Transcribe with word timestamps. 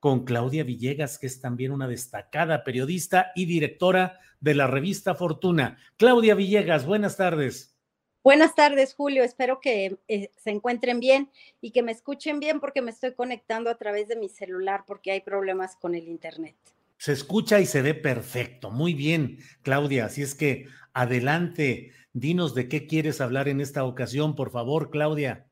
con 0.00 0.24
Claudia 0.24 0.64
Villegas, 0.64 1.18
que 1.18 1.26
es 1.26 1.40
también 1.40 1.72
una 1.72 1.88
destacada 1.88 2.64
periodista 2.64 3.32
y 3.34 3.46
directora 3.46 4.20
de 4.40 4.54
la 4.54 4.66
revista 4.66 5.14
Fortuna. 5.14 5.78
Claudia 5.96 6.34
Villegas, 6.34 6.86
buenas 6.86 7.16
tardes. 7.16 7.74
Buenas 8.22 8.54
tardes, 8.54 8.94
Julio. 8.94 9.24
Espero 9.24 9.60
que 9.60 9.98
eh, 10.06 10.30
se 10.36 10.50
encuentren 10.50 11.00
bien 11.00 11.30
y 11.60 11.70
que 11.70 11.82
me 11.82 11.92
escuchen 11.92 12.40
bien 12.40 12.60
porque 12.60 12.82
me 12.82 12.90
estoy 12.90 13.14
conectando 13.14 13.70
a 13.70 13.78
través 13.78 14.08
de 14.08 14.16
mi 14.16 14.28
celular 14.28 14.84
porque 14.86 15.12
hay 15.12 15.20
problemas 15.20 15.76
con 15.76 15.94
el 15.94 16.08
Internet. 16.08 16.56
Se 16.98 17.12
escucha 17.12 17.60
y 17.60 17.66
se 17.66 17.80
ve 17.80 17.94
perfecto. 17.94 18.70
Muy 18.70 18.92
bien, 18.92 19.38
Claudia. 19.62 20.06
Así 20.06 20.22
es 20.22 20.34
que 20.34 20.66
adelante, 20.92 21.92
dinos 22.12 22.54
de 22.54 22.68
qué 22.68 22.86
quieres 22.86 23.20
hablar 23.20 23.48
en 23.48 23.60
esta 23.60 23.84
ocasión, 23.84 24.34
por 24.34 24.50
favor, 24.50 24.90
Claudia. 24.90 25.47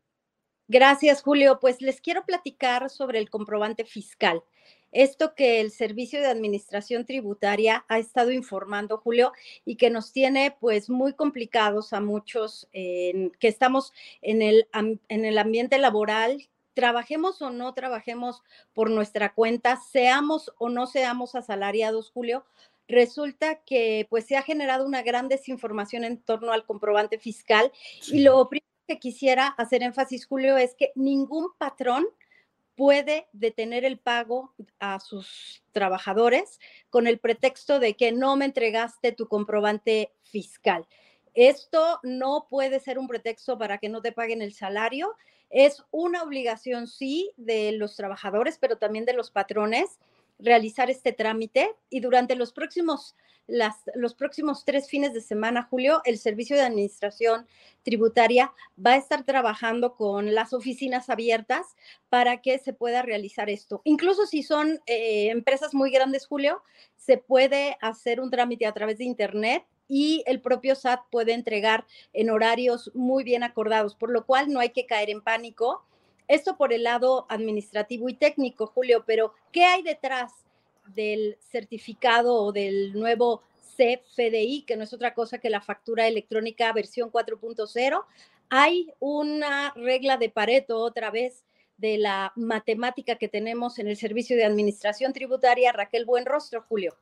Gracias, 0.69 1.23
Julio. 1.23 1.59
Pues 1.61 1.81
les 1.81 2.01
quiero 2.01 2.25
platicar 2.25 2.91
sobre 2.91 3.19
el 3.19 3.31
comprobante 3.31 3.85
fiscal. 3.85 4.43
Esto 4.93 5.35
que 5.35 5.61
el 5.61 5.71
Servicio 5.71 6.21
de 6.21 6.29
Administración 6.29 7.05
Tributaria 7.05 7.85
ha 7.89 7.99
estado 7.99 8.33
informando, 8.33 8.99
Julio, 8.99 9.33
y 9.65 9.77
que 9.77 9.91
nos 9.91 10.13
tiene 10.13 10.57
pues 10.59 10.89
muy 10.89 11.13
complicados 11.13 11.93
a 11.93 12.01
muchos 12.01 12.69
que 12.73 13.31
estamos 13.43 13.93
en 14.23 14.43
el, 14.43 14.69
en 14.73 15.25
el 15.25 15.39
ambiente 15.39 15.79
laboral, 15.79 16.49
trabajemos 16.75 17.43
o 17.43 17.51
no 17.51 17.75
trabajemos 17.75 18.43
por 18.75 18.91
nuestra 18.91 19.35
cuenta, 19.35 19.77
seamos 19.77 20.53
o 20.59 20.69
no 20.69 20.87
seamos 20.87 21.35
asalariados, 21.35 22.11
Julio, 22.11 22.45
resulta 22.87 23.57
que 23.65 24.07
pues 24.11 24.27
se 24.27 24.37
ha 24.37 24.43
generado 24.43 24.87
una 24.87 25.03
gran 25.03 25.29
desinformación 25.29 26.05
en 26.05 26.19
torno 26.19 26.53
al 26.53 26.65
comprobante 26.65 27.19
fiscal 27.19 27.73
y 28.09 28.21
lo 28.23 28.49
primero 28.49 28.76
que 28.87 28.99
quisiera 28.99 29.49
hacer 29.49 29.83
énfasis, 29.83 30.27
Julio, 30.27 30.57
es 30.57 30.75
que 30.75 30.93
ningún 30.95 31.49
patrón 31.59 32.07
puede 32.77 33.27
detener 33.33 33.85
el 33.85 33.99
pago 33.99 34.55
a 34.79 35.01
sus 35.01 35.63
trabajadores 35.73 36.61
con 36.91 37.07
el 37.07 37.19
pretexto 37.19 37.81
de 37.81 37.95
que 37.95 38.13
no 38.13 38.37
me 38.37 38.45
entregaste 38.45 39.13
tu 39.13 39.29
comprobante 39.29 40.13
fiscal. 40.23 40.87
Esto 41.35 42.01
no 42.03 42.47
puede 42.49 42.81
ser 42.81 42.99
un 42.99 43.09
pretexto 43.09 43.59
para 43.59 43.79
que 43.79 43.89
no 43.89 44.03
te 44.03 44.13
paguen 44.13 44.43
el 44.43 44.53
salario. 44.53 45.15
Es 45.51 45.85
una 45.91 46.23
obligación, 46.23 46.87
sí, 46.87 47.33
de 47.37 47.73
los 47.73 47.97
trabajadores, 47.97 48.59
pero 48.59 48.79
también 48.79 49.05
de 49.05 49.13
los 49.15 49.31
patrones 49.31 49.99
realizar 50.39 50.91
este 50.91 51.13
trámite 51.13 51.75
y 51.91 52.01
durante 52.01 52.37
los 52.37 52.53
próximos 52.53 53.17
los 53.95 54.15
próximos 54.15 54.65
tres 54.65 54.89
fines 54.89 55.15
de 55.15 55.21
semana, 55.21 55.69
Julio, 55.71 56.03
el 56.05 56.19
Servicio 56.19 56.57
de 56.57 56.63
Administración 56.63 57.47
Tributaria 57.85 58.53
va 58.85 58.95
a 58.95 58.97
estar 58.97 59.25
trabajando 59.25 59.95
con 59.95 60.35
las 60.35 60.53
oficinas 60.53 61.09
abiertas 61.09 61.77
para 62.09 62.43
que 62.43 62.59
se 62.59 62.73
pueda 62.73 63.03
realizar 63.03 63.49
esto. 63.49 63.83
Incluso 63.85 64.27
si 64.27 64.43
son 64.43 64.81
eh, 64.87 65.29
empresas 65.31 65.75
muy 65.75 65.91
grandes, 65.91 66.27
Julio, 66.27 66.63
se 66.97 67.19
puede 67.19 67.77
hacer 67.81 68.21
un 68.21 68.31
trámite 68.31 68.67
a 68.67 68.73
través 68.73 68.99
de 68.99 69.05
Internet 69.05 69.65
y 69.89 70.25
el 70.27 70.41
propio 70.41 70.75
SAT 70.75 71.03
puede 71.11 71.33
entregar 71.33 71.87
en 72.13 72.31
horarios 72.31 72.91
muy 72.95 73.23
bien 73.23 73.45
acordados, 73.45 73.95
por 73.95 74.11
lo 74.11 74.27
cual 74.27 74.53
no 74.53 74.59
hay 74.59 74.71
que 74.71 74.87
caer 74.87 75.11
en 75.11 75.23
pánico. 75.23 75.85
Esto 76.29 76.57
por 76.57 76.73
el 76.73 76.83
lado 76.83 77.27
administrativo 77.29 78.09
y 78.09 78.15
técnico, 78.15 78.67
Julio, 78.67 79.05
pero 79.07 79.33
¿qué 79.53 79.65
hay 79.65 79.83
detrás? 79.83 80.33
del 80.95 81.37
certificado 81.41 82.35
o 82.35 82.53
del 82.53 82.93
nuevo 82.93 83.43
CFDI, 83.77 84.65
que 84.67 84.77
no 84.77 84.85
es 84.85 84.93
otra 84.93 85.15
cosa 85.15 85.39
que 85.39 85.51
la 85.51 85.61
factura 85.61 86.07
electrónica 86.07 86.73
versión 86.73 87.11
4.0. 87.11 88.05
Hay 88.49 88.93
una 89.01 89.73
regla 89.75 90.17
de 90.17 90.31
Pareto 90.31 90.79
otra 90.79 91.11
vez 91.11 91.45
de 91.77 91.99
la 91.99 92.33
matemática 92.37 93.17
que 93.17 93.29
tenemos 93.29 93.79
en 93.79 93.89
el 93.89 93.97
Servicio 93.97 94.37
de 94.37 94.45
Administración 94.45 95.13
Tributaria, 95.13 95.73
Raquel 95.73 96.07
Buenrostro, 96.07 96.65
Julio. 96.69 96.97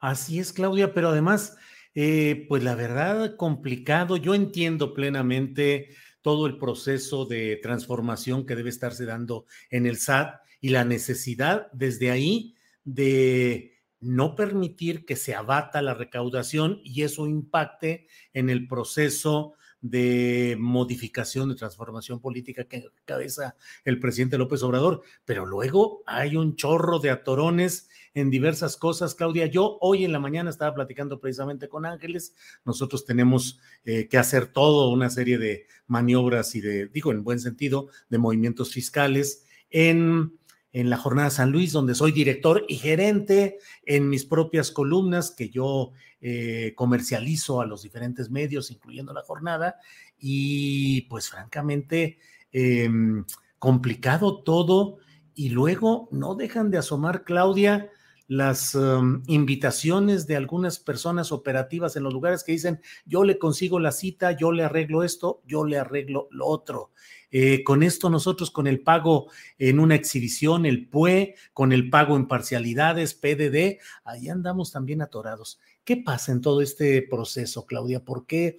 Así 0.00 0.38
es, 0.38 0.52
Claudia, 0.52 0.94
pero 0.94 1.10
además, 1.10 1.56
eh, 1.94 2.46
pues 2.48 2.62
la 2.64 2.74
verdad, 2.74 3.36
complicado. 3.36 4.16
Yo 4.16 4.34
entiendo 4.34 4.94
plenamente 4.94 5.90
todo 6.24 6.46
el 6.46 6.56
proceso 6.56 7.26
de 7.26 7.60
transformación 7.62 8.46
que 8.46 8.56
debe 8.56 8.70
estarse 8.70 9.04
dando 9.04 9.44
en 9.68 9.84
el 9.84 9.98
SAT 9.98 10.40
y 10.58 10.70
la 10.70 10.86
necesidad 10.86 11.70
desde 11.74 12.10
ahí 12.10 12.54
de 12.82 13.74
no 14.00 14.34
permitir 14.34 15.04
que 15.04 15.16
se 15.16 15.34
abata 15.34 15.82
la 15.82 15.92
recaudación 15.92 16.80
y 16.82 17.02
eso 17.02 17.26
impacte 17.26 18.06
en 18.32 18.48
el 18.48 18.66
proceso 18.66 19.52
de 19.84 20.56
modificación, 20.58 21.50
de 21.50 21.56
transformación 21.56 22.18
política 22.18 22.64
que 22.64 22.88
cabeza 23.04 23.54
el 23.84 24.00
presidente 24.00 24.38
López 24.38 24.62
Obrador, 24.62 25.02
pero 25.26 25.44
luego 25.44 26.02
hay 26.06 26.36
un 26.36 26.56
chorro 26.56 27.00
de 27.00 27.10
atorones 27.10 27.90
en 28.14 28.30
diversas 28.30 28.78
cosas. 28.78 29.14
Claudia, 29.14 29.44
yo 29.44 29.76
hoy 29.82 30.06
en 30.06 30.12
la 30.12 30.20
mañana 30.20 30.48
estaba 30.48 30.74
platicando 30.74 31.20
precisamente 31.20 31.68
con 31.68 31.84
Ángeles, 31.84 32.34
nosotros 32.64 33.04
tenemos 33.04 33.60
eh, 33.84 34.08
que 34.08 34.16
hacer 34.16 34.46
todo 34.46 34.88
una 34.88 35.10
serie 35.10 35.36
de 35.36 35.66
maniobras 35.86 36.54
y 36.54 36.62
de, 36.62 36.86
digo 36.86 37.12
en 37.12 37.22
buen 37.22 37.38
sentido, 37.38 37.88
de 38.08 38.16
movimientos 38.16 38.72
fiscales 38.72 39.44
en 39.68 40.32
en 40.74 40.90
la 40.90 40.96
Jornada 40.96 41.30
San 41.30 41.52
Luis, 41.52 41.70
donde 41.70 41.94
soy 41.94 42.10
director 42.10 42.64
y 42.68 42.74
gerente 42.74 43.58
en 43.86 44.08
mis 44.08 44.24
propias 44.24 44.72
columnas 44.72 45.30
que 45.30 45.48
yo 45.48 45.92
eh, 46.20 46.72
comercializo 46.74 47.60
a 47.60 47.66
los 47.66 47.82
diferentes 47.82 48.28
medios, 48.28 48.72
incluyendo 48.72 49.12
la 49.12 49.22
jornada. 49.22 49.76
Y 50.18 51.02
pues 51.02 51.30
francamente, 51.30 52.18
em, 52.50 53.24
complicado 53.60 54.42
todo. 54.42 54.98
Y 55.36 55.50
luego 55.50 56.08
no 56.10 56.34
dejan 56.34 56.72
de 56.72 56.78
asomar, 56.78 57.22
Claudia, 57.22 57.88
las 58.26 58.74
em, 58.74 59.22
invitaciones 59.26 60.26
de 60.26 60.36
algunas 60.36 60.78
personas 60.78 61.32
operativas 61.32 61.96
en 61.96 62.04
los 62.04 62.12
lugares 62.12 62.42
que 62.42 62.52
dicen, 62.52 62.80
yo 63.04 63.24
le 63.24 63.38
consigo 63.38 63.78
la 63.78 63.92
cita, 63.92 64.32
yo 64.32 64.52
le 64.52 64.64
arreglo 64.64 65.02
esto, 65.02 65.42
yo 65.46 65.64
le 65.64 65.78
arreglo 65.78 66.28
lo 66.30 66.46
otro. 66.46 66.90
Eh, 67.30 67.64
con 67.64 67.82
esto 67.82 68.10
nosotros, 68.10 68.50
con 68.50 68.66
el 68.66 68.80
pago 68.80 69.28
en 69.58 69.80
una 69.80 69.96
exhibición, 69.96 70.66
el 70.66 70.88
PUE, 70.88 71.34
con 71.52 71.72
el 71.72 71.90
pago 71.90 72.16
en 72.16 72.28
parcialidades, 72.28 73.14
PDD, 73.14 73.80
ahí 74.04 74.28
andamos 74.28 74.70
también 74.70 75.02
atorados. 75.02 75.58
¿Qué 75.82 75.96
pasa 75.96 76.32
en 76.32 76.40
todo 76.40 76.62
este 76.62 77.02
proceso, 77.02 77.66
Claudia? 77.66 78.04
¿Por 78.04 78.26
qué? 78.26 78.56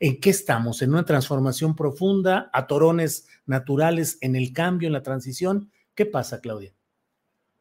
¿En 0.00 0.20
qué 0.20 0.30
estamos? 0.30 0.82
¿En 0.82 0.90
una 0.90 1.04
transformación 1.04 1.76
profunda? 1.76 2.50
¿Atorones 2.52 3.28
naturales 3.46 4.18
en 4.20 4.36
el 4.36 4.52
cambio, 4.52 4.88
en 4.88 4.92
la 4.92 5.02
transición? 5.02 5.70
¿Qué 5.94 6.04
pasa, 6.04 6.40
Claudia? 6.40 6.74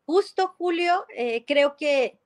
Justo, 0.05 0.53
Julio, 0.57 1.05
eh, 1.15 1.43
creo 1.45 1.75
que 1.77 2.19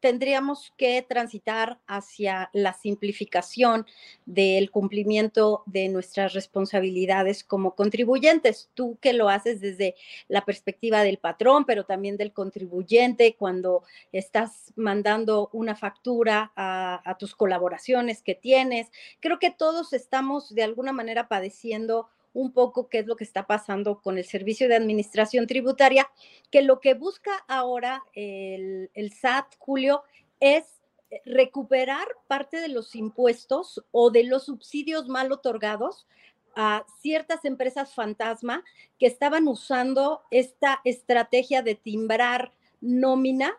tendríamos 0.00 0.72
que 0.76 1.02
transitar 1.02 1.78
hacia 1.86 2.50
la 2.52 2.74
simplificación 2.74 3.86
del 4.26 4.70
cumplimiento 4.70 5.62
de 5.66 5.88
nuestras 5.88 6.34
responsabilidades 6.34 7.42
como 7.42 7.74
contribuyentes. 7.74 8.68
Tú 8.74 8.98
que 9.00 9.12
lo 9.12 9.28
haces 9.28 9.60
desde 9.60 9.94
la 10.28 10.44
perspectiva 10.44 11.02
del 11.02 11.18
patrón, 11.18 11.64
pero 11.64 11.84
también 11.84 12.16
del 12.16 12.32
contribuyente, 12.32 13.34
cuando 13.38 13.82
estás 14.12 14.72
mandando 14.76 15.48
una 15.52 15.74
factura 15.74 16.52
a, 16.54 17.00
a 17.10 17.16
tus 17.16 17.34
colaboraciones 17.34 18.22
que 18.22 18.34
tienes. 18.34 18.88
Creo 19.20 19.38
que 19.38 19.50
todos 19.50 19.92
estamos 19.92 20.54
de 20.54 20.64
alguna 20.64 20.92
manera 20.92 21.28
padeciendo 21.28 22.08
un 22.34 22.52
poco 22.52 22.88
qué 22.88 23.00
es 23.00 23.06
lo 23.06 23.16
que 23.16 23.24
está 23.24 23.46
pasando 23.46 24.00
con 24.00 24.18
el 24.18 24.24
Servicio 24.24 24.68
de 24.68 24.76
Administración 24.76 25.46
Tributaria, 25.46 26.10
que 26.50 26.62
lo 26.62 26.80
que 26.80 26.94
busca 26.94 27.32
ahora 27.48 28.02
el, 28.14 28.90
SAT, 29.12 29.56
Julio, 29.58 30.02
es 30.40 30.80
recuperar 31.24 32.06
parte 32.26 32.58
de 32.58 32.68
los 32.68 32.94
impuestos 32.94 33.84
o 33.90 34.10
de 34.10 34.24
los 34.24 34.46
subsidios 34.46 35.08
mal 35.08 35.30
otorgados 35.30 36.06
a 36.54 36.84
ciertas 37.00 37.44
empresas 37.44 37.94
fantasma 37.94 38.64
que 38.98 39.06
estaban 39.06 39.48
usando 39.48 40.22
esta 40.30 40.80
estrategia 40.84 41.62
de 41.62 41.74
timbrar 41.74 42.52
nómina 42.80 43.58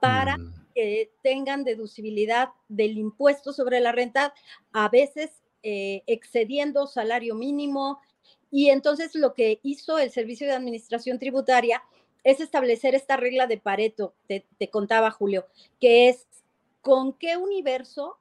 para 0.00 0.38
mm. 0.38 0.54
que 0.74 1.12
tengan 1.22 1.64
deducibilidad 1.64 2.48
del 2.68 2.98
impuesto 2.98 3.52
sobre 3.52 3.80
la 3.80 3.92
renta, 3.92 4.34
a 4.72 4.88
veces 4.88 5.43
eh, 5.64 6.02
excediendo 6.06 6.86
salario 6.86 7.34
mínimo. 7.34 8.00
Y 8.50 8.68
entonces 8.68 9.14
lo 9.14 9.34
que 9.34 9.58
hizo 9.62 9.98
el 9.98 10.10
Servicio 10.10 10.46
de 10.46 10.52
Administración 10.52 11.18
Tributaria 11.18 11.82
es 12.22 12.40
establecer 12.40 12.94
esta 12.94 13.16
regla 13.16 13.46
de 13.46 13.58
Pareto, 13.58 14.14
te, 14.28 14.46
te 14.58 14.68
contaba 14.68 15.10
Julio, 15.10 15.46
que 15.80 16.08
es 16.08 16.26
con 16.80 17.14
qué 17.14 17.36
universo, 17.36 18.18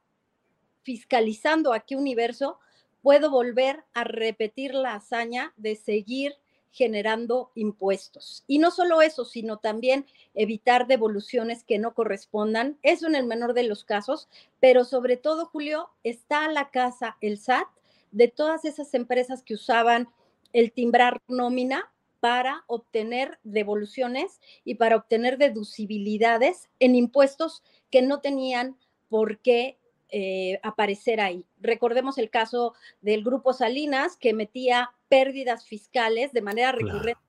fiscalizando 0.82 1.74
a 1.74 1.82
qué 1.82 1.96
universo, 1.96 2.60
puedo 3.02 3.30
volver 3.30 3.84
a 3.94 4.06
repetir 4.06 4.74
la 4.74 4.96
hazaña 4.96 5.54
de 5.58 5.76
seguir 5.76 6.34
generando 6.74 7.52
impuestos. 7.54 8.44
Y 8.48 8.58
no 8.58 8.72
solo 8.72 9.02
eso, 9.02 9.26
sino 9.26 9.58
también 9.58 10.08
evitar 10.34 10.88
devoluciones 10.88 11.64
que 11.64 11.78
no 11.78 11.94
correspondan. 11.94 12.80
Eso 12.82 13.08
en 13.08 13.16
el 13.16 13.26
menor 13.26 13.54
de 13.54 13.64
los 13.64 13.86
casos, 13.86 14.28
pero 14.60 14.84
sobre 14.84 15.16
todo, 15.16 15.46
Julio, 15.46 15.92
está 16.04 16.46
a 16.46 16.52
la 16.52 16.72
casa 16.72 17.16
el 17.22 17.38
SAT 17.38 17.68
de 18.12 18.28
todas 18.28 18.66
esas 18.66 18.94
empresas 18.96 19.44
que 19.44 19.54
usaban 19.54 20.10
el 20.52 20.72
timbrar 20.72 21.22
nómina 21.28 21.92
para 22.20 22.64
obtener 22.68 23.40
devoluciones 23.44 24.40
y 24.64 24.76
para 24.76 24.96
obtener 24.96 25.38
deducibilidades 25.38 26.70
en 26.80 26.96
impuestos 26.96 27.62
que 27.92 28.02
no 28.02 28.20
tenían 28.20 28.78
por 29.10 29.40
qué 29.40 29.78
eh, 30.16 30.60
aparecer 30.62 31.20
ahí. 31.20 31.44
Recordemos 31.60 32.20
el 32.20 32.30
caso 32.30 32.76
del 33.02 33.24
grupo 33.24 33.52
Salinas 33.52 34.16
que 34.16 34.32
metía 34.32 34.92
pérdidas 35.10 35.66
fiscales 35.66 36.34
de 36.34 36.42
manera 36.42 36.72
recurrente, 36.72 37.20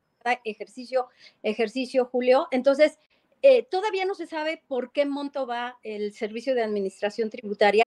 ejercicio, 0.45 1.09
ejercicio, 1.43 2.05
Julio. 2.05 2.47
Entonces, 2.51 2.99
eh, 3.41 3.67
todavía 3.71 4.05
no 4.05 4.15
se 4.15 4.27
sabe 4.27 4.63
por 4.69 4.93
qué 4.93 5.07
monto 5.07 5.47
va 5.47 5.79
el 5.83 6.13
servicio 6.13 6.55
de 6.55 6.63
administración 6.63 7.31
tributaria. 7.31 7.85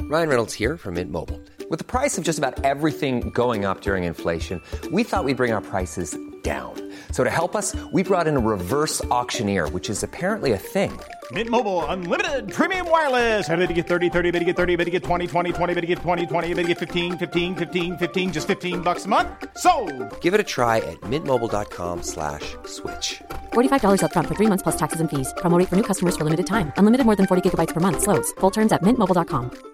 Ryan 0.00 0.28
Reynolds 0.28 0.54
here 0.54 0.78
from 0.78 0.94
Mint 0.94 1.10
Mobile. 1.10 1.40
With 1.68 1.78
the 1.78 1.84
price 1.84 2.16
of 2.16 2.24
just 2.24 2.38
about 2.38 2.64
everything 2.64 3.28
going 3.30 3.66
up 3.66 3.82
during 3.82 4.04
inflation, 4.04 4.62
we 4.90 5.04
thought 5.04 5.24
we'd 5.24 5.36
bring 5.36 5.52
our 5.52 5.60
prices 5.60 6.16
down. 6.42 6.74
So 7.10 7.24
to 7.24 7.30
help 7.30 7.56
us, 7.56 7.74
we 7.92 8.02
brought 8.02 8.26
in 8.26 8.36
a 8.36 8.40
reverse 8.40 9.04
auctioneer, 9.10 9.68
which 9.68 9.90
is 9.90 10.02
apparently 10.02 10.52
a 10.52 10.58
thing. 10.58 10.92
Mint 11.32 11.48
Mobile 11.48 11.86
unlimited 11.86 12.52
premium 12.52 12.90
wireless. 12.90 13.48
Ready 13.48 13.66
to 13.66 13.72
get 13.72 13.86
30, 13.88 14.10
30, 14.10 14.30
bit 14.30 14.40
to 14.40 14.44
get 14.44 14.56
30, 14.56 14.76
bit 14.76 14.84
to 14.84 14.90
get 14.90 15.02
20, 15.02 15.26
20, 15.26 15.52
20, 15.52 15.74
bit 15.74 15.80
to 15.80 15.86
get 15.86 15.98
20, 15.98 16.26
20, 16.26 16.54
bit 16.54 16.62
to 16.62 16.68
get 16.68 16.78
15, 16.78 17.16
15, 17.16 17.56
15, 17.56 17.96
15 17.96 18.32
just 18.32 18.46
15 18.46 18.82
bucks 18.82 19.06
a 19.06 19.08
month. 19.08 19.30
So, 19.56 19.72
Give 20.20 20.34
it 20.34 20.40
a 20.40 20.44
try 20.44 20.78
at 20.92 21.00
mintmobile.com/switch. 21.12 22.56
slash 22.66 23.22
$45 23.54 24.02
up 24.02 24.12
front 24.12 24.28
for 24.28 24.34
3 24.34 24.48
months 24.48 24.62
plus 24.62 24.76
taxes 24.76 25.00
and 25.00 25.08
fees. 25.08 25.32
Promo 25.38 25.56
for 25.66 25.76
new 25.76 25.82
customers 25.90 26.14
for 26.18 26.24
limited 26.24 26.46
time. 26.46 26.74
Unlimited 26.76 27.06
more 27.06 27.16
than 27.16 27.26
40 27.26 27.48
gigabytes 27.48 27.72
per 27.72 27.80
month 27.80 28.02
slows. 28.02 28.32
Full 28.40 28.50
terms 28.50 28.70
at 28.72 28.82
mintmobile.com. 28.82 29.73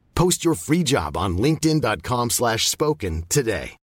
Post 0.13 0.43
your 0.43 0.55
free 0.55 0.83
job 0.83 1.17
on 1.17 1.37
linkedin.com/spoken 1.37 3.23
today. 3.27 3.77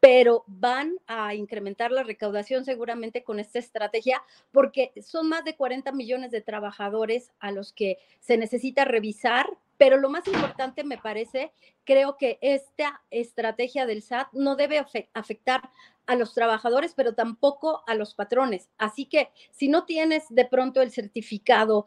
Pero 0.00 0.44
van 0.46 0.94
a 1.08 1.34
incrementar 1.34 1.90
la 1.90 2.04
recaudación 2.04 2.64
seguramente 2.64 3.24
con 3.24 3.40
esta 3.40 3.58
estrategia 3.58 4.22
porque 4.52 4.92
son 5.02 5.28
más 5.28 5.44
de 5.44 5.56
40 5.56 5.90
millones 5.90 6.30
de 6.30 6.40
trabajadores 6.40 7.32
a 7.40 7.50
los 7.50 7.72
que 7.72 7.98
se 8.20 8.36
necesita 8.36 8.84
revisar 8.84 9.58
pero 9.78 9.96
lo 9.96 10.10
más 10.10 10.26
importante 10.26 10.84
me 10.84 10.98
parece, 10.98 11.52
creo 11.84 12.18
que 12.18 12.38
esta 12.42 13.00
estrategia 13.10 13.86
del 13.86 14.02
SAT 14.02 14.28
no 14.32 14.56
debe 14.56 14.84
afectar 15.14 15.70
a 16.06 16.16
los 16.16 16.34
trabajadores, 16.34 16.94
pero 16.94 17.14
tampoco 17.14 17.84
a 17.86 17.94
los 17.94 18.14
patrones. 18.14 18.68
Así 18.76 19.06
que 19.06 19.30
si 19.52 19.68
no 19.68 19.84
tienes 19.84 20.24
de 20.30 20.44
pronto 20.44 20.82
el 20.82 20.90
certificado 20.90 21.86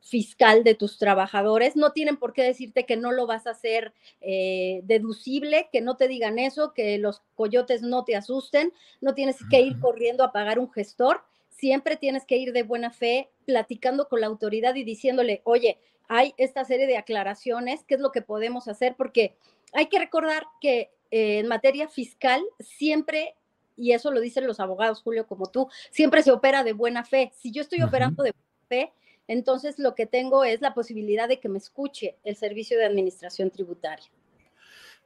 fiscal 0.00 0.64
de 0.64 0.74
tus 0.74 0.98
trabajadores, 0.98 1.76
no 1.76 1.92
tienen 1.92 2.16
por 2.16 2.32
qué 2.32 2.42
decirte 2.42 2.86
que 2.86 2.96
no 2.96 3.12
lo 3.12 3.26
vas 3.26 3.46
a 3.46 3.50
hacer 3.50 3.92
eh, 4.20 4.80
deducible, 4.84 5.68
que 5.70 5.80
no 5.80 5.96
te 5.96 6.08
digan 6.08 6.38
eso, 6.38 6.72
que 6.72 6.98
los 6.98 7.22
coyotes 7.34 7.82
no 7.82 8.04
te 8.04 8.16
asusten, 8.16 8.72
no 9.00 9.14
tienes 9.14 9.36
que 9.50 9.60
ir 9.60 9.78
corriendo 9.80 10.24
a 10.24 10.32
pagar 10.32 10.58
un 10.58 10.70
gestor, 10.70 11.22
siempre 11.50 11.96
tienes 11.96 12.24
que 12.24 12.36
ir 12.36 12.52
de 12.52 12.62
buena 12.62 12.90
fe 12.90 13.30
platicando 13.44 14.08
con 14.08 14.20
la 14.20 14.28
autoridad 14.28 14.74
y 14.76 14.84
diciéndole, 14.84 15.42
oye, 15.44 15.78
hay 16.08 16.32
esta 16.38 16.64
serie 16.64 16.86
de 16.86 16.96
aclaraciones, 16.96 17.84
qué 17.84 17.96
es 17.96 18.00
lo 18.00 18.12
que 18.12 18.22
podemos 18.22 18.66
hacer, 18.68 18.94
porque 18.96 19.36
hay 19.74 19.86
que 19.86 19.98
recordar 19.98 20.44
que 20.60 20.90
eh, 21.10 21.38
en 21.38 21.48
materia 21.48 21.88
fiscal 21.88 22.42
siempre, 22.60 23.34
y 23.76 23.92
eso 23.92 24.10
lo 24.10 24.20
dicen 24.20 24.46
los 24.46 24.60
abogados, 24.60 25.02
Julio, 25.02 25.26
como 25.26 25.46
tú, 25.46 25.68
siempre 25.90 26.22
se 26.22 26.30
opera 26.30 26.64
de 26.64 26.72
buena 26.72 27.04
fe. 27.04 27.30
Si 27.34 27.50
yo 27.50 27.60
estoy 27.60 27.82
operando 27.82 28.22
de 28.22 28.32
buena 28.32 28.66
fe, 28.68 28.92
entonces 29.28 29.78
lo 29.78 29.94
que 29.94 30.06
tengo 30.06 30.44
es 30.44 30.60
la 30.60 30.74
posibilidad 30.74 31.28
de 31.28 31.38
que 31.38 31.48
me 31.48 31.58
escuche 31.58 32.16
el 32.24 32.34
Servicio 32.34 32.76
de 32.78 32.86
Administración 32.86 33.50
Tributaria. 33.50 34.06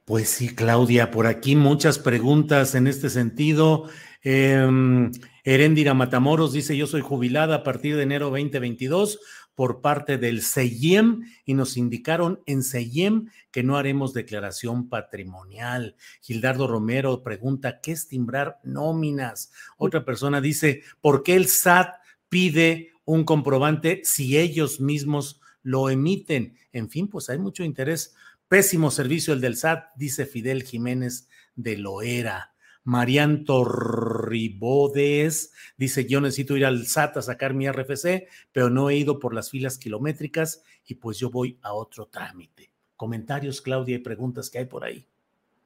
Pues 0.05 0.29
sí, 0.29 0.53
Claudia, 0.53 1.11
por 1.11 1.27
aquí 1.27 1.55
muchas 1.55 1.97
preguntas 1.97 2.75
en 2.75 2.87
este 2.87 3.09
sentido. 3.09 3.87
Eh, 4.23 5.09
Herendira 5.45 5.93
Matamoros 5.93 6.51
dice, 6.51 6.75
yo 6.75 6.87
soy 6.87 7.01
jubilada 7.01 7.57
a 7.57 7.63
partir 7.63 7.95
de 7.95 8.03
enero 8.03 8.29
2022 8.29 9.19
por 9.55 9.81
parte 9.81 10.17
del 10.17 10.41
CEIEM 10.41 11.23
y 11.45 11.53
nos 11.53 11.77
indicaron 11.77 12.41
en 12.45 12.63
CEIEM 12.63 13.29
que 13.51 13.63
no 13.63 13.77
haremos 13.77 14.13
declaración 14.13 14.89
patrimonial. 14.89 15.95
Gildardo 16.21 16.67
Romero 16.67 17.21
pregunta, 17.23 17.79
¿qué 17.81 17.91
es 17.91 18.07
timbrar 18.07 18.59
nóminas? 18.63 19.51
Otra 19.77 20.03
persona 20.03 20.41
dice, 20.41 20.81
¿por 21.01 21.23
qué 21.23 21.35
el 21.35 21.47
SAT 21.47 21.95
pide 22.29 22.92
un 23.05 23.23
comprobante 23.23 24.01
si 24.03 24.37
ellos 24.37 24.79
mismos 24.79 25.41
lo 25.61 25.89
emiten? 25.89 26.57
En 26.71 26.89
fin, 26.89 27.07
pues 27.07 27.29
hay 27.29 27.37
mucho 27.37 27.63
interés. 27.63 28.15
Pésimo 28.47 28.91
servicio 28.91 29.33
el 29.33 29.41
del 29.41 29.57
SAT, 29.57 29.95
dice 29.95 30.25
Fidel 30.25 30.63
Jiménez 30.63 31.27
de 31.55 31.77
Loera. 31.77 32.53
Marian 32.85 33.45
Torribodes 33.45 35.53
dice, 35.77 36.05
yo 36.05 36.19
necesito 36.19 36.57
ir 36.57 36.65
al 36.65 36.85
SAT 36.85 37.17
a 37.17 37.21
sacar 37.21 37.53
mi 37.53 37.69
RFC, 37.69 38.27
pero 38.51 38.69
no 38.69 38.89
he 38.89 38.97
ido 38.97 39.19
por 39.19 39.33
las 39.33 39.49
filas 39.49 39.77
kilométricas 39.77 40.63
y 40.85 40.95
pues 40.95 41.17
yo 41.17 41.29
voy 41.29 41.59
a 41.61 41.73
otro 41.73 42.07
trámite. 42.07 42.71
Comentarios, 42.95 43.61
Claudia, 43.61 43.95
y 43.95 43.99
preguntas 43.99 44.49
que 44.49 44.59
hay 44.59 44.65
por 44.65 44.83
ahí. 44.83 45.07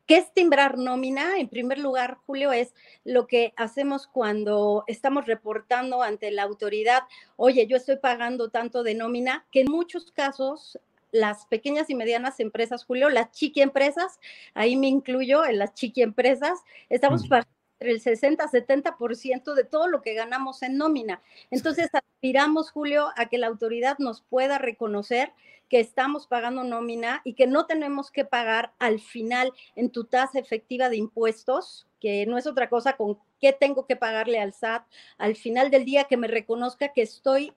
¿Qué 0.08 0.16
es 0.16 0.34
timbrar 0.34 0.78
nómina? 0.78 1.38
En 1.38 1.50
primer 1.50 1.80
lugar, 1.80 2.18
Julio, 2.26 2.54
es 2.54 2.74
lo 3.04 3.28
que 3.28 3.54
hacemos 3.58 4.08
cuando 4.08 4.86
estamos 4.88 5.26
reportando 5.26 6.02
ante 6.02 6.32
la 6.32 6.44
autoridad, 6.44 7.04
oye, 7.36 7.68
yo 7.68 7.76
estoy 7.76 7.98
pagando 7.98 8.50
tanto 8.50 8.84
de 8.84 8.96
nómina, 8.96 9.46
que 9.52 9.62
en 9.62 9.70
muchos 9.70 10.14
casos 10.14 10.80
las 11.12 11.46
pequeñas 11.48 11.90
y 11.90 11.96
medianas 11.96 12.40
empresas, 12.40 12.86
Julio, 12.86 13.10
las 13.10 13.32
chiqui 13.32 13.62
empresas, 13.62 14.18
ahí 14.54 14.78
me 14.78 14.88
incluyo 14.88 15.46
en 15.46 15.60
las 15.60 15.74
chiqui 15.74 16.02
empresas, 16.02 16.64
estamos 16.90 17.28
pagando 17.28 17.57
entre 17.80 17.92
el 17.92 18.02
60-70% 18.02 19.54
de 19.54 19.64
todo 19.64 19.88
lo 19.88 20.02
que 20.02 20.14
ganamos 20.14 20.64
en 20.64 20.78
nómina. 20.78 21.22
Entonces, 21.52 21.90
aspiramos, 21.94 22.72
Julio, 22.72 23.10
a 23.16 23.28
que 23.28 23.38
la 23.38 23.48
autoridad 23.48 23.98
nos 24.00 24.22
pueda 24.22 24.58
reconocer 24.58 25.32
que 25.70 25.80
estamos 25.80 26.28
pagando 26.28 26.64
nómina 26.64 27.22
y 27.24 27.34
que 27.34 27.46
no 27.46 27.66
tenemos 27.66 28.10
que 28.10 28.26
pagar 28.26 28.74
al 28.80 29.00
final 29.00 29.52
en 29.76 29.90
tu 29.90 30.06
tasa 30.06 30.40
efectiva 30.40 30.90
de 30.90 30.98
impuestos, 30.98 31.88
que 32.00 32.26
no 32.26 32.38
es 32.38 32.48
otra 32.48 32.70
cosa 32.70 32.94
con 32.94 33.20
qué 33.40 33.54
tengo 33.54 33.86
que 33.86 33.96
pagarle 33.96 34.40
al 34.40 34.54
SAT 34.54 34.86
al 35.18 35.36
final 35.36 35.70
del 35.70 35.84
día 35.86 36.06
que 36.06 36.18
me 36.18 36.28
reconozca 36.28 36.94
que 36.94 37.02
estoy 37.02 37.54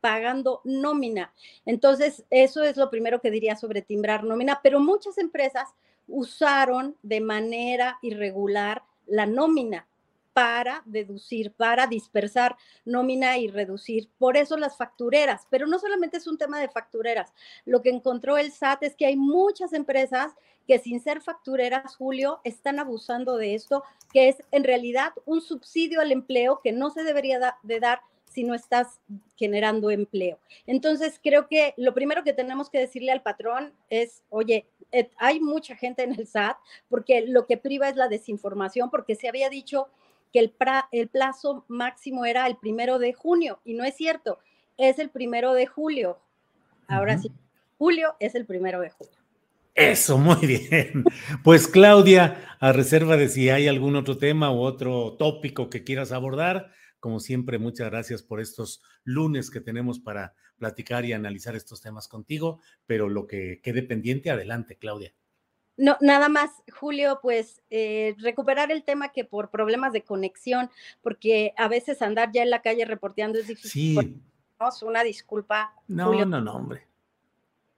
pagando 0.00 0.62
nómina. 0.64 1.32
Entonces, 1.64 2.24
eso 2.30 2.62
es 2.62 2.76
lo 2.76 2.90
primero 2.90 3.20
que 3.20 3.30
diría 3.30 3.56
sobre 3.56 3.82
timbrar 3.82 4.24
nómina, 4.24 4.60
pero 4.62 4.80
muchas 4.80 5.18
empresas 5.18 5.68
usaron 6.06 6.96
de 7.02 7.20
manera 7.20 7.98
irregular 8.02 8.82
la 9.06 9.26
nómina 9.26 9.86
para 10.34 10.82
deducir, 10.84 11.52
para 11.52 11.86
dispersar 11.86 12.56
nómina 12.84 13.38
y 13.38 13.48
reducir. 13.48 14.10
Por 14.18 14.36
eso 14.36 14.56
las 14.56 14.76
factureras, 14.76 15.46
pero 15.48 15.66
no 15.66 15.78
solamente 15.78 16.16
es 16.16 16.26
un 16.26 16.36
tema 16.36 16.60
de 16.60 16.68
factureras. 16.68 17.32
Lo 17.64 17.82
que 17.82 17.90
encontró 17.90 18.36
el 18.36 18.50
SAT 18.50 18.82
es 18.82 18.96
que 18.96 19.06
hay 19.06 19.16
muchas 19.16 19.72
empresas 19.72 20.32
que 20.66 20.78
sin 20.78 21.00
ser 21.00 21.20
factureras, 21.20 21.96
Julio, 21.96 22.40
están 22.42 22.80
abusando 22.80 23.36
de 23.36 23.54
esto, 23.54 23.84
que 24.12 24.28
es 24.28 24.36
en 24.50 24.64
realidad 24.64 25.12
un 25.24 25.40
subsidio 25.40 26.00
al 26.00 26.10
empleo 26.10 26.60
que 26.62 26.72
no 26.72 26.90
se 26.90 27.04
debería 27.04 27.56
de 27.62 27.80
dar 27.80 28.00
si 28.34 28.42
no 28.42 28.54
estás 28.54 28.98
generando 29.36 29.90
empleo. 29.90 30.40
Entonces, 30.66 31.20
creo 31.22 31.46
que 31.46 31.72
lo 31.76 31.94
primero 31.94 32.24
que 32.24 32.32
tenemos 32.32 32.68
que 32.68 32.80
decirle 32.80 33.12
al 33.12 33.22
patrón 33.22 33.72
es, 33.90 34.24
oye, 34.28 34.66
eh, 34.94 35.10
hay 35.18 35.40
mucha 35.40 35.76
gente 35.76 36.02
en 36.04 36.14
el 36.14 36.26
SAT 36.26 36.56
porque 36.88 37.24
lo 37.26 37.46
que 37.46 37.56
priva 37.56 37.88
es 37.88 37.96
la 37.96 38.08
desinformación, 38.08 38.90
porque 38.90 39.16
se 39.16 39.28
había 39.28 39.50
dicho 39.50 39.88
que 40.32 40.38
el, 40.38 40.54
el 40.92 41.08
plazo 41.08 41.64
máximo 41.68 42.24
era 42.24 42.46
el 42.46 42.56
primero 42.56 42.98
de 42.98 43.12
junio 43.12 43.60
y 43.64 43.74
no 43.74 43.84
es 43.84 43.96
cierto, 43.96 44.38
es 44.76 44.98
el 44.98 45.10
primero 45.10 45.52
de 45.52 45.66
julio. 45.66 46.18
Ahora 46.86 47.18
sí, 47.18 47.30
julio 47.78 48.14
es 48.20 48.34
el 48.34 48.46
primero 48.46 48.80
de 48.80 48.90
julio. 48.90 49.14
Eso, 49.74 50.18
muy 50.18 50.46
bien. 50.46 51.04
Pues 51.42 51.66
Claudia, 51.66 52.56
a 52.60 52.72
reserva 52.72 53.16
de 53.16 53.28
si 53.28 53.50
hay 53.50 53.66
algún 53.66 53.96
otro 53.96 54.18
tema 54.18 54.52
u 54.52 54.60
otro 54.60 55.16
tópico 55.18 55.68
que 55.68 55.82
quieras 55.82 56.12
abordar, 56.12 56.70
como 57.04 57.20
siempre, 57.20 57.58
muchas 57.58 57.90
gracias 57.90 58.22
por 58.22 58.40
estos 58.40 58.82
lunes 59.02 59.50
que 59.50 59.60
tenemos 59.60 60.00
para 60.00 60.32
platicar 60.56 61.04
y 61.04 61.12
analizar 61.12 61.54
estos 61.54 61.82
temas 61.82 62.08
contigo, 62.08 62.62
pero 62.86 63.10
lo 63.10 63.26
que 63.26 63.60
quede 63.62 63.82
pendiente, 63.82 64.30
adelante, 64.30 64.78
Claudia. 64.78 65.12
No, 65.76 65.98
nada 66.00 66.30
más, 66.30 66.50
Julio, 66.72 67.18
pues 67.20 67.60
eh, 67.68 68.14
recuperar 68.20 68.72
el 68.72 68.84
tema 68.84 69.12
que 69.12 69.26
por 69.26 69.50
problemas 69.50 69.92
de 69.92 70.02
conexión, 70.02 70.70
porque 71.02 71.52
a 71.58 71.68
veces 71.68 72.00
andar 72.00 72.32
ya 72.32 72.42
en 72.42 72.48
la 72.48 72.62
calle 72.62 72.86
reporteando 72.86 73.38
es 73.38 73.48
difícil. 73.48 74.00
Sí. 74.00 74.22
Una 74.80 75.04
disculpa. 75.04 75.74
No, 75.86 76.24
no, 76.24 76.40
no, 76.40 76.54
hombre. 76.54 76.86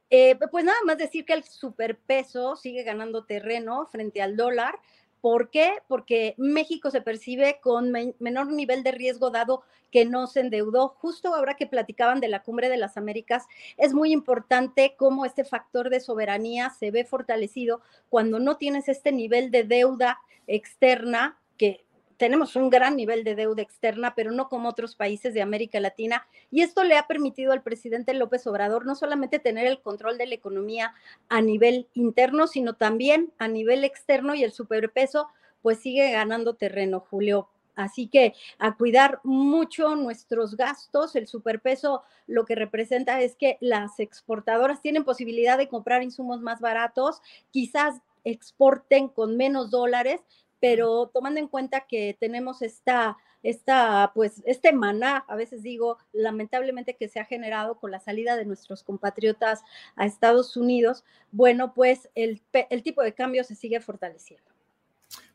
Eh, 0.09 0.39
pues 0.53 0.65
nada 0.65 0.79
más 0.87 0.99
decir 0.99 1.25
que 1.25 1.33
el 1.33 1.43
superpeso 1.43 2.55
sigue 2.55 2.85
ganando 2.85 3.25
terreno 3.25 3.87
frente 3.87 4.23
al 4.23 4.37
dólar. 4.37 4.79
¿Por 5.21 5.51
qué? 5.51 5.79
Porque 5.89 6.35
México 6.37 6.91
se 6.91 7.01
percibe 7.01 7.59
con 7.61 7.93
menor 8.19 8.53
nivel 8.53 8.83
de 8.83 8.93
riesgo 8.93 9.31
dado 9.31 9.63
que 9.91 10.05
no 10.05 10.27
se 10.27 10.41
endeudó. 10.41 10.89
Justo 10.89 11.35
ahora 11.35 11.55
que 11.55 11.67
platicaban 11.67 12.21
de 12.21 12.29
la 12.29 12.43
cumbre 12.43 12.69
de 12.69 12.77
las 12.77 12.97
Américas, 12.97 13.47
es 13.77 13.95
muy 13.95 14.13
importante 14.13 14.95
cómo 14.97 15.25
este 15.25 15.45
factor 15.45 15.91
de 15.91 16.01
soberanía 16.01 16.71
se 16.71 16.91
ve 16.91 17.05
fortalecido 17.05 17.81
cuando 18.09 18.39
no 18.39 18.57
tienes 18.57 18.89
este 18.89 19.11
nivel 19.13 19.51
de 19.51 19.65
deuda 19.65 20.19
externa 20.47 21.39
que 21.57 21.86
tenemos 22.17 22.57
un 22.57 22.71
gran 22.71 22.97
nivel 22.97 23.25
de 23.25 23.35
deuda 23.35 23.63
externa, 23.63 24.15
pero 24.15 24.31
no 24.33 24.49
como 24.49 24.69
otros 24.69 24.95
países 24.97 25.35
de 25.35 25.43
América 25.43 25.81
Latina. 25.81 26.27
Y 26.51 26.63
esto 26.63 26.85
le 26.85 26.97
ha 26.97 27.07
permitido 27.07 27.53
al 27.53 27.63
presidente 27.63 28.15
López 28.15 28.47
Obrador 28.47 28.87
no 28.87 28.95
solamente 28.95 29.39
tener 29.39 29.67
el 29.67 29.81
control 29.81 30.19
de 30.19 30.27
la 30.27 30.35
economía 30.35 30.95
a 31.29 31.41
nivel 31.41 31.89
interno, 31.95 32.47
sino 32.47 32.75
también 32.75 33.33
a 33.39 33.49
nivel 33.49 33.85
externo 33.85 34.35
y 34.35 34.45
el 34.45 34.53
superpeso 34.53 35.29
pues 35.63 35.81
sigue 35.81 36.11
ganando 36.13 36.55
terreno, 36.55 37.01
Julio. 37.01 37.49
Así 37.75 38.09
que 38.09 38.35
a 38.59 38.77
cuidar 38.77 39.21
mucho 39.23 39.95
nuestros 39.97 40.57
gastos. 40.57 41.15
El 41.15 41.27
superpeso 41.27 42.03
lo 42.27 42.47
que 42.47 42.55
representa 42.55 43.21
es 43.21 43.37
que 43.37 43.59
las 43.61 44.01
exportadoras 44.01 44.81
tienen 44.81 45.05
posibilidad 45.05 45.59
de 45.59 45.69
comprar 45.69 46.03
insumos 46.03 46.41
más 46.41 46.61
baratos, 46.61 47.21
quizás 47.51 48.01
exporten 48.25 49.09
con 49.09 49.37
menos 49.37 49.71
dólares, 49.71 50.21
pero 50.69 51.13
tomando 51.15 51.39
en 51.39 51.47
cuenta 51.47 51.87
que 51.89 52.17
tenemos 52.19 52.61
esta, 52.61 53.17
esta, 53.45 54.11
pues, 54.17 54.43
este 54.45 54.73
maná, 54.73 55.25
a 55.29 55.37
veces 55.37 55.63
digo, 55.63 55.99
lamentablemente 56.13 56.97
que 56.97 57.07
se 57.07 57.21
ha 57.21 57.25
generado 57.25 57.79
con 57.79 57.93
la 57.93 58.01
salida 58.01 58.35
de 58.35 58.47
nuestros 58.47 58.83
compatriotas 58.83 59.63
a 59.95 60.07
Estados 60.07 60.57
Unidos, 60.57 61.05
bueno, 61.31 61.73
pues 61.73 62.09
el, 62.17 62.43
el 62.69 62.83
tipo 62.83 63.01
de 63.05 63.15
cambio 63.15 63.45
se 63.45 63.55
sigue 63.55 63.81
fortaleciendo. 63.81 64.51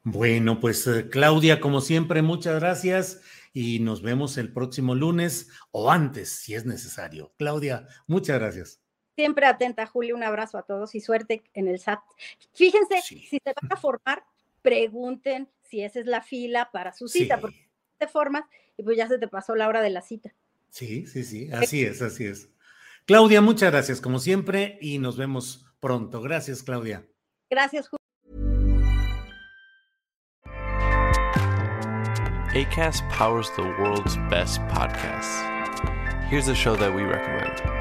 Bueno, 0.04 0.60
pues 0.60 0.86
eh, 0.88 1.08
Claudia, 1.10 1.62
como 1.62 1.80
siempre, 1.80 2.22
muchas 2.22 2.60
gracias 2.60 3.22
y 3.54 3.80
nos 3.80 4.02
vemos 4.02 4.38
el 4.38 4.52
próximo 4.52 4.96
lunes 4.96 5.50
o 5.72 5.92
antes, 5.92 6.28
si 6.28 6.56
es 6.56 6.66
necesario. 6.66 7.32
Claudia, 7.38 7.88
muchas 8.06 8.38
gracias. 8.38 8.82
Siempre 9.16 9.46
atenta, 9.46 9.86
Julio. 9.86 10.16
Un 10.16 10.24
abrazo 10.24 10.58
a 10.58 10.64
todos 10.64 10.94
y 10.94 11.00
suerte 11.00 11.44
en 11.54 11.70
el 11.70 11.80
SAT. 11.80 12.02
Fíjense, 12.54 13.02
si 13.02 13.28
se 13.30 13.40
van 13.46 13.72
a 13.72 13.78
formar, 13.78 14.24
pregunten 14.62 15.50
si 15.62 15.82
esa 15.84 16.00
es 16.00 16.06
la 16.06 16.22
fila 16.22 16.70
para 16.72 16.94
su 16.94 17.08
cita, 17.08 17.40
porque 17.40 17.70
te 17.98 18.08
formas 18.08 18.44
y 18.78 18.84
pues 18.84 18.98
ya 18.98 19.08
se 19.08 19.18
te 19.18 19.28
pasó 19.28 19.56
la 19.56 19.68
hora 19.68 19.82
de 19.82 19.90
la 19.90 20.02
cita. 20.02 20.34
Sí, 20.70 21.06
sí, 21.06 21.24
sí, 21.24 21.50
así 21.52 21.84
es, 21.84 22.02
así 22.02 22.26
es. 22.26 22.50
Claudia, 23.06 23.42
muchas 23.42 23.72
gracias 23.72 24.00
como 24.00 24.20
siempre 24.20 24.78
y 24.82 25.00
nos 25.00 25.18
vemos 25.18 25.66
pronto. 25.80 26.22
Gracias, 26.22 26.64
Claudia. 26.64 27.06
Gracias, 27.50 27.90
Julio. 27.90 28.02
ACAST 32.54 33.04
powers 33.10 33.50
the 33.56 33.64
world's 33.80 34.18
best 34.30 34.60
podcasts. 34.68 35.42
Here's 36.30 36.50
a 36.50 36.56
show 36.56 36.76
that 36.76 36.94
we 36.94 37.04
recommend. 37.04 37.81